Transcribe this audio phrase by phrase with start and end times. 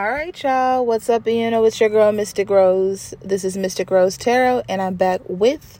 [0.00, 0.86] All right, y'all.
[0.86, 1.26] What's up?
[1.26, 3.12] You know, it's your girl, Mystic Rose.
[3.22, 5.78] This is Mystic Rose Tarot, and I'm back with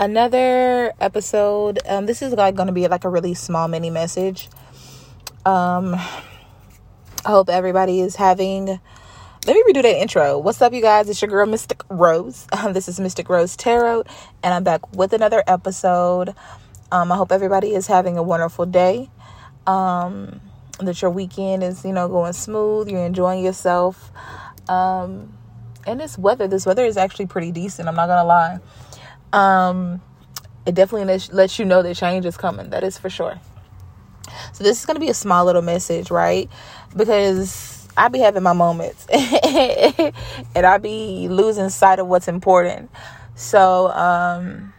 [0.00, 1.78] another episode.
[1.86, 4.48] Um, this is like going to be like a really small mini message.
[5.46, 8.66] Um, I hope everybody is having.
[8.66, 10.36] Let me redo that intro.
[10.40, 11.08] What's up, you guys?
[11.08, 12.48] It's your girl, Mystic Rose.
[12.50, 14.02] Um, this is Mystic Rose Tarot,
[14.42, 16.34] and I'm back with another episode.
[16.90, 19.10] Um, I hope everybody is having a wonderful day.
[19.64, 20.40] Um,
[20.78, 24.10] that your weekend is, you know, going smooth, you're enjoying yourself.
[24.68, 25.36] Um,
[25.86, 28.58] and this weather, this weather is actually pretty decent, I'm not gonna lie.
[29.32, 30.00] Um,
[30.66, 33.40] it definitely lets, you know that change is coming, that is for sure.
[34.52, 36.48] So this is gonna be a small little message, right?
[36.96, 40.12] Because I be having my moments and
[40.66, 42.90] I be losing sight of what's important.
[43.34, 44.72] So um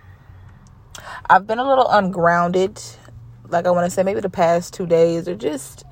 [1.30, 2.82] I've been a little ungrounded
[3.50, 5.84] like I want to say maybe the past 2 days or just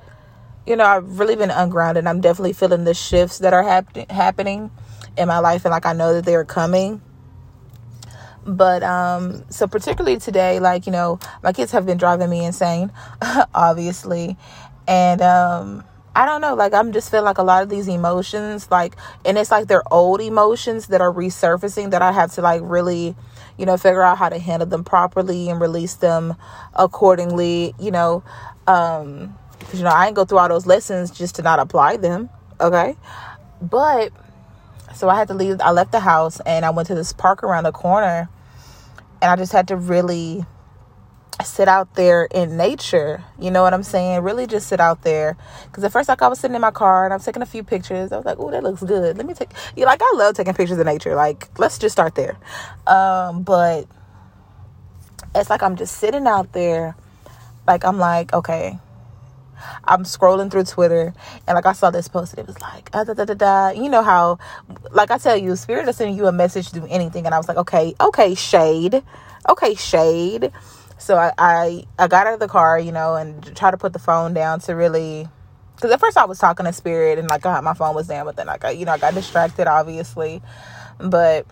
[0.68, 2.06] you know, I've really been ungrounded.
[2.06, 4.70] I'm definitely feeling the shifts that are hap- happening
[5.16, 7.00] in my life, and like I know that they're coming.
[8.46, 12.92] But um, so particularly today, like you know, my kids have been driving me insane,
[13.54, 14.36] obviously,
[14.86, 15.84] and um,
[16.14, 19.38] I don't know, like I'm just feeling like a lot of these emotions, like, and
[19.38, 23.16] it's like they're old emotions that are resurfacing that I have to like really,
[23.56, 26.36] you know, figure out how to handle them properly and release them
[26.74, 28.22] accordingly, you know.
[28.66, 31.96] Um, because, you know, I ain't go through all those lessons just to not apply
[31.96, 32.30] them.
[32.60, 32.96] Okay.
[33.60, 34.12] But,
[34.94, 35.60] so I had to leave.
[35.60, 38.28] I left the house and I went to this park around the corner.
[39.20, 40.44] And I just had to really
[41.44, 43.24] sit out there in nature.
[43.38, 44.22] You know what I'm saying?
[44.22, 45.36] Really just sit out there.
[45.64, 47.46] Because at first, like, I was sitting in my car and I was taking a
[47.46, 48.12] few pictures.
[48.12, 49.16] I was like, oh, that looks good.
[49.16, 51.14] Let me take, you know, like, I love taking pictures of nature.
[51.14, 52.36] Like, let's just start there.
[52.86, 53.86] Um, but
[55.34, 56.96] it's like I'm just sitting out there.
[57.66, 58.78] Like, I'm like, okay,
[59.84, 61.14] I'm scrolling through Twitter
[61.46, 63.68] and like I saw this post and it was like ah, da, da, da, da.
[63.70, 64.38] you know how
[64.92, 67.38] like I tell you spirit is sending you a message to do anything and I
[67.38, 69.02] was like okay okay shade
[69.48, 70.52] okay shade.
[70.98, 73.92] So I, I I got out of the car you know and try to put
[73.92, 75.28] the phone down to really
[75.76, 78.36] because at first I was talking to spirit and like my phone was down but
[78.36, 80.42] then like I, you know I got distracted obviously.
[80.98, 81.46] But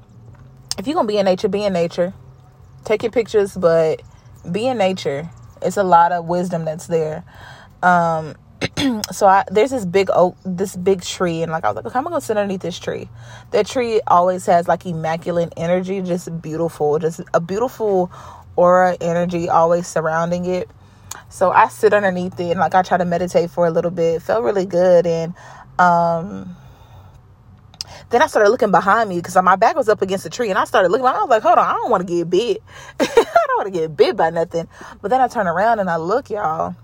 [0.78, 2.12] if you're gonna be in nature be in nature.
[2.84, 4.02] Take your pictures but
[4.50, 5.30] be in nature.
[5.62, 7.24] It's a lot of wisdom that's there
[7.86, 8.34] um,
[9.12, 11.98] so I there's this big oak, this big tree, and like I was like, okay,
[11.98, 13.08] I'm gonna sit underneath this tree.
[13.52, 18.10] That tree always has like immaculate energy, just beautiful, just a beautiful
[18.56, 20.68] aura energy always surrounding it.
[21.28, 24.16] So I sit underneath it and like I try to meditate for a little bit.
[24.16, 25.34] It felt really good and
[25.78, 26.56] um
[28.08, 30.58] then I started looking behind me because my back was up against the tree and
[30.58, 31.04] I started looking.
[31.06, 32.62] I was like, hold on, I don't want to get bit.
[33.00, 34.68] I don't want to get bit by nothing.
[35.02, 36.76] But then I turn around and I look, y'all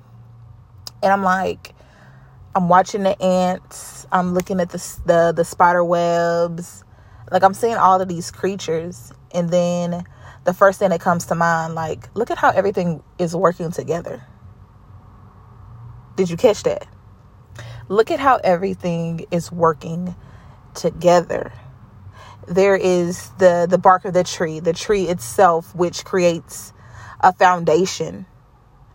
[1.03, 1.75] and I'm like,
[2.55, 4.07] I'm watching the ants.
[4.13, 6.85] I'm looking at the the the spider webs.
[7.31, 10.05] Like I'm seeing all of these creatures, and then
[10.45, 14.23] the first thing that comes to mind, like, look at how everything is working together.
[16.17, 16.87] Did you catch that?
[17.89, 20.15] Look at how everything is working
[20.75, 21.53] together.
[22.47, 26.73] There is the the bark of the tree, the tree itself, which creates
[27.21, 28.27] a foundation,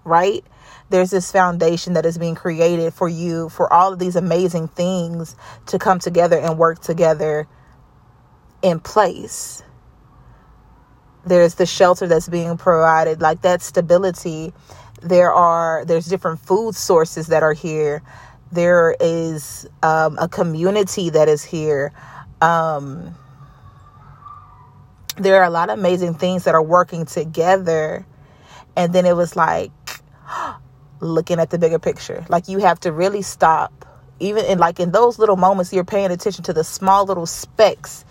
[0.04, 0.46] right?
[0.90, 5.36] There's this foundation that is being created for you for all of these amazing things
[5.68, 7.48] to come together and work together
[8.62, 9.64] in place.
[11.26, 14.54] There's the shelter that's being provided like that stability.
[15.02, 18.02] There are there's different food sources that are here.
[18.52, 21.92] There is um, a community that is here.
[22.42, 23.14] Um,
[25.18, 28.06] there are a lot of amazing things that are working together.
[28.76, 29.72] And then it was like
[31.02, 32.26] looking at the bigger picture.
[32.30, 33.86] Like you have to really stop.
[34.20, 38.06] Even in like in those little moments you're paying attention to the small little specks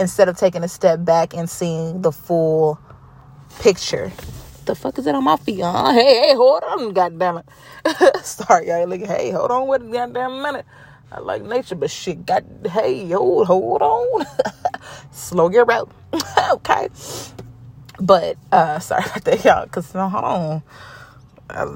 [0.00, 2.78] instead of taking a step back and seeing the full
[3.60, 4.12] picture.
[4.64, 5.60] The fuck is that on my feet?
[5.62, 5.92] Huh?
[5.94, 8.24] Hey, hey, hold on, goddamn it.
[8.24, 8.88] Sorry, y'all.
[8.88, 10.66] Like, hey, hold on with a goddamn minute.
[11.12, 14.26] I like nature, but shit, got hey, hold, hold on.
[15.12, 15.90] Slow your route.
[16.52, 16.88] okay.
[18.00, 20.62] But uh sorry about that, y'all, cause hold on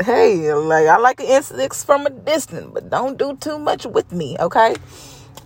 [0.04, 4.12] hey, like I like an insects from a distance, but don't do too much with
[4.12, 4.74] me, okay?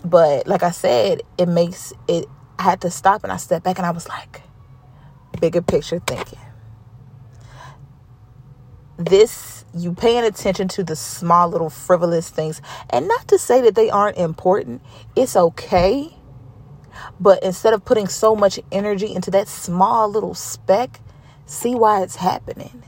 [0.05, 2.27] But like I said, it makes it.
[2.59, 4.43] I had to stop and I stepped back and I was like,
[5.41, 6.39] bigger picture thinking.
[8.99, 12.61] This you paying attention to the small little frivolous things,
[12.91, 14.83] and not to say that they aren't important.
[15.17, 16.17] It's okay.
[17.19, 21.01] But instead of putting so much energy into that small little speck,
[21.47, 22.83] see why it's happening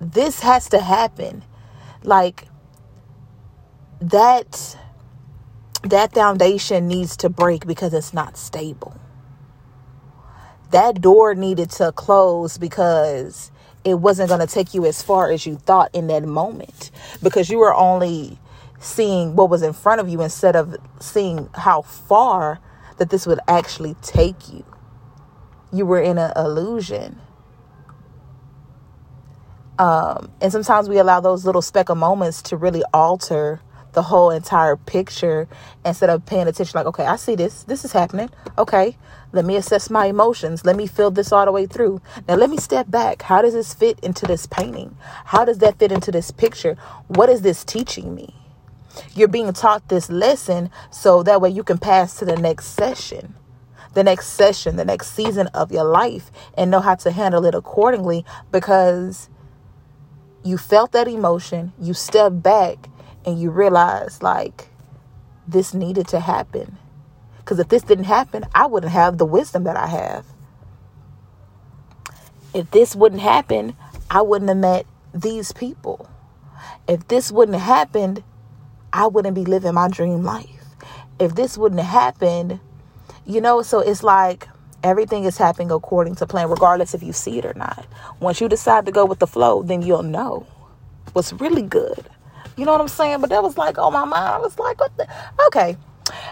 [0.00, 1.44] this has to happen.
[2.02, 2.48] Like
[4.00, 4.76] that
[5.82, 8.98] that foundation needs to break because it's not stable.
[10.70, 13.52] That door needed to close because
[13.84, 16.90] it wasn't going to take you as far as you thought in that moment
[17.22, 18.38] because you were only
[18.80, 22.60] seeing what was in front of you instead of seeing how far
[22.98, 24.64] that this would actually take you.
[25.72, 27.20] You were in an illusion.
[29.78, 33.60] Um, and sometimes we allow those little speck of moments to really alter
[33.92, 35.48] the whole entire picture
[35.84, 38.28] instead of paying attention like okay i see this this is happening.
[38.58, 38.96] Okay
[39.34, 40.64] let me assess my emotions.
[40.64, 42.00] Let me feel this all the way through.
[42.28, 43.22] Now let me step back.
[43.22, 44.96] How does this fit into this painting?
[45.24, 46.76] How does that fit into this picture?
[47.08, 48.32] What is this teaching me?
[49.12, 53.34] You're being taught this lesson so that way you can pass to the next session
[53.94, 57.54] the next session the next season of your life and know how to handle it
[57.54, 59.28] accordingly because
[60.44, 62.88] you felt that emotion you stepped back
[63.24, 64.68] and you realize like
[65.48, 66.78] this needed to happen.
[67.38, 70.26] Because if this didn't happen, I wouldn't have the wisdom that I have.
[72.54, 73.76] If this wouldn't happen,
[74.10, 76.08] I wouldn't have met these people.
[76.86, 78.22] If this wouldn't have happened,
[78.92, 80.64] I wouldn't be living my dream life.
[81.18, 82.60] If this wouldn't have happened,
[83.26, 84.48] you know, so it's like
[84.84, 87.84] everything is happening according to plan, regardless if you see it or not.
[88.20, 90.46] Once you decide to go with the flow, then you'll know
[91.12, 92.08] what's really good
[92.56, 93.20] you know what I'm saying?
[93.20, 94.14] But that was like on my mind.
[94.14, 95.08] I was like, what the?
[95.46, 95.76] Okay.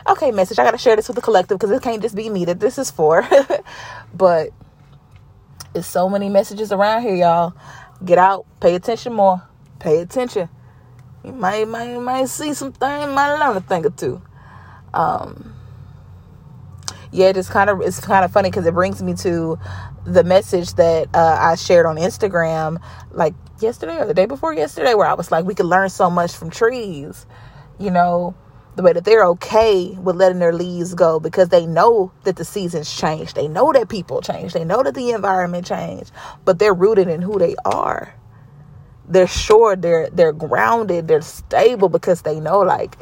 [0.09, 0.59] Okay, message.
[0.59, 2.61] I got to share this with the collective because it can't just be me that
[2.61, 3.27] this is for.
[4.15, 4.51] but
[5.75, 7.55] it's so many messages around here, y'all.
[8.05, 8.47] Get out.
[8.61, 9.43] Pay attention more.
[9.79, 10.49] Pay attention.
[11.25, 14.21] You might, might, might see some things, might learn a thing or two.
[14.93, 15.52] Um,
[17.13, 19.59] yeah, it's kind of it's kind of funny because it brings me to
[20.07, 22.83] the message that uh, I shared on Instagram
[23.13, 26.11] like yesterday or the day before yesterday, where I was like, we could learn so
[26.11, 27.27] much from trees,
[27.79, 28.35] you know,
[28.77, 32.45] the way that they're okay with letting their leaves go because they know that the
[32.45, 36.11] seasons change, they know that people change, they know that the environment changed,
[36.47, 38.15] but they're rooted in who they are.
[39.07, 42.97] They're sure, they're they're grounded, they're stable because they know like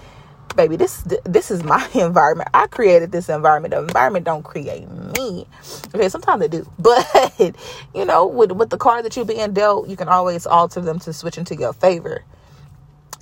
[0.56, 2.50] baby this this is my environment.
[2.54, 3.72] I created this environment.
[3.74, 5.46] The environment don't create me.
[5.94, 6.70] Okay sometimes they do.
[6.78, 7.56] But
[7.94, 10.98] you know with with the card that you're being dealt you can always alter them
[11.00, 12.24] to switch into your favor.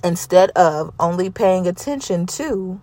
[0.03, 2.81] Instead of only paying attention to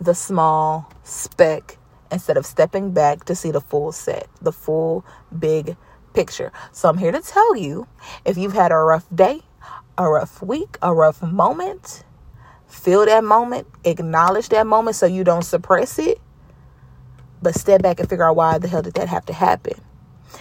[0.00, 1.78] the small speck
[2.12, 5.04] instead of stepping back to see the full set the full
[5.36, 5.76] big
[6.14, 6.52] picture.
[6.72, 7.86] So i'm here to tell you
[8.24, 9.42] if you've had a rough day
[9.98, 12.04] a rough week a rough moment
[12.68, 16.20] Feel that moment, acknowledge that moment so you don't suppress it,
[17.42, 19.80] but step back and figure out why the hell did that have to happen.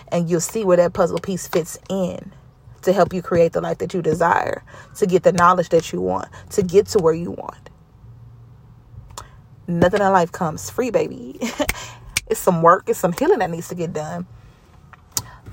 [0.09, 2.33] And you'll see where that puzzle piece fits in
[2.83, 4.63] to help you create the life that you desire,
[4.95, 7.69] to get the knowledge that you want, to get to where you want.
[9.67, 11.39] Nothing in life comes free, baby.
[12.27, 14.27] it's some work, it's some healing that needs to get done.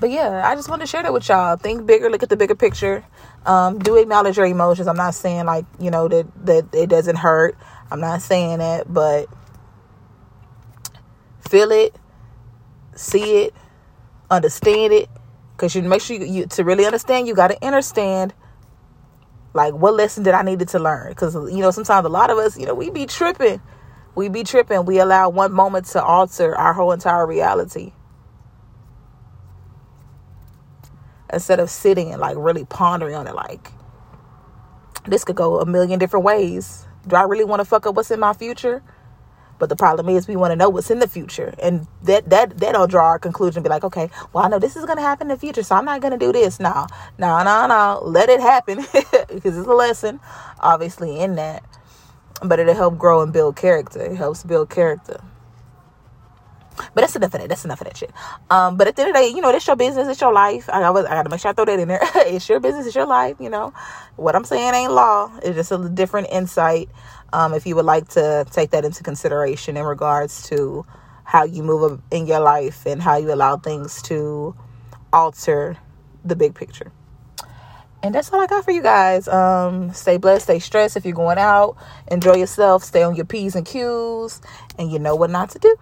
[0.03, 1.55] But yeah, I just want to share that with y'all.
[1.55, 3.05] Think bigger, look at the bigger picture.
[3.45, 4.85] Um, do acknowledge your emotions.
[4.89, 7.57] I'm not saying like, you know, that, that it doesn't hurt.
[7.89, 9.27] I'm not saying that, but
[11.39, 11.95] feel it,
[12.95, 13.53] see it,
[14.29, 15.07] understand it.
[15.55, 18.33] Cause you make sure you, you to really understand, you gotta understand
[19.53, 21.11] like what lesson did I needed to learn?
[21.11, 23.61] Because you know, sometimes a lot of us, you know, we be tripping.
[24.15, 24.83] We be tripping.
[24.83, 27.93] We allow one moment to alter our whole entire reality.
[31.33, 33.71] Instead of sitting and like really pondering on it like
[35.07, 36.85] this could go a million different ways.
[37.07, 38.83] Do i really want to fuck up what's in my future?
[39.59, 41.53] But the problem is we want to know what's in the future.
[41.61, 44.85] And that that that'll draw our conclusion be like okay well i know this is
[44.85, 46.59] going to happen in the future so i'm not going to do this.
[46.59, 46.87] Now
[47.17, 48.85] no no no let it happen.
[49.33, 50.19] Because it's a lesson
[50.59, 51.63] obviously in that.
[52.43, 54.01] But it'll help grow and build character.
[54.01, 55.21] It helps build character
[56.93, 57.49] but that's enough of that.
[57.49, 58.11] That's enough of that shit.
[58.49, 60.33] Um, but at the end of the day, you know, it's your business, it's your
[60.33, 60.69] life.
[60.69, 61.99] I, I, was, I gotta make sure I throw that in there.
[62.15, 63.37] it's your business, it's your life.
[63.39, 63.73] You know,
[64.15, 65.31] what I'm saying ain't law.
[65.43, 66.89] It's just a different insight.
[67.31, 70.85] Um, if you would like to take that into consideration in regards to
[71.23, 74.55] how you move in your life and how you allow things to
[75.11, 75.77] alter
[76.23, 76.91] the big picture.
[78.03, 79.29] And that's all I got for you guys.
[79.29, 81.77] Um, stay blessed, stay stressed if you're going out.
[82.11, 84.41] Enjoy yourself, stay on your P's and Q's,
[84.77, 85.73] and you know what not to do.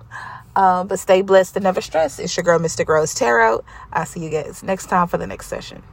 [0.56, 2.20] Um, but stay blessed and never stress.
[2.20, 3.64] It's your girl, Mystic Rose Tarot.
[3.94, 5.84] I'll see you guys next time for the next session.